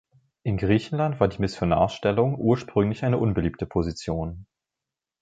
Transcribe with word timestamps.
In 0.41 0.57
Griechenland 0.57 1.19
war 1.19 1.27
die 1.27 1.39
Missionarsstellung 1.39 2.33
ursprünglich 2.39 3.03
eine 3.05 3.19
unbeliebte 3.19 3.67
Position. 3.67 4.47